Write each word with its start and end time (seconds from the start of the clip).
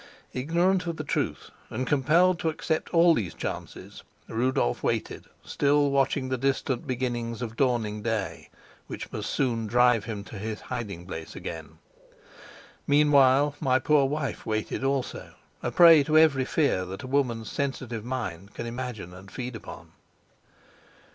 Ignorant 0.33 0.87
of 0.87 0.97
the 0.97 1.03
truth 1.03 1.51
and 1.69 1.85
compelled 1.85 2.39
to 2.39 2.49
accept 2.49 2.91
all 2.91 3.13
these 3.13 3.35
chances, 3.35 4.01
Rudolf 4.27 4.81
waited, 4.81 5.25
still 5.45 5.91
watching 5.91 6.29
the 6.29 6.39
distant 6.39 6.87
beginnings 6.87 7.39
of 7.43 7.55
dawning 7.55 8.01
day, 8.01 8.49
which 8.87 9.11
must 9.11 9.29
soon 9.29 9.67
drive 9.67 10.05
him 10.05 10.23
to 10.23 10.39
his 10.39 10.59
hiding 10.61 11.05
place 11.05 11.35
again. 11.35 11.77
Meanwhile 12.87 13.53
my 13.59 13.77
poor 13.77 14.05
wife 14.07 14.43
waited 14.43 14.83
also, 14.83 15.35
a 15.61 15.69
prey 15.69 16.01
to 16.05 16.17
every 16.17 16.45
fear 16.45 16.83
that 16.83 17.03
a 17.03 17.07
woman's 17.07 17.51
sensitive 17.51 18.03
mind 18.03 18.55
can 18.55 18.65
imagine 18.65 19.13
and 19.13 19.29
feed 19.29 19.55
upon. 19.55 19.91